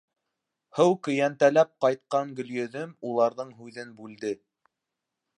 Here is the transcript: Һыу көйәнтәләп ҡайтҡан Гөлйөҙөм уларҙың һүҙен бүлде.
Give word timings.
Һыу 0.77 0.93
көйәнтәләп 1.07 1.73
ҡайтҡан 1.85 2.31
Гөлйөҙөм 2.39 2.95
уларҙың 3.09 3.51
һүҙен 3.61 3.93
бүлде. 3.99 4.33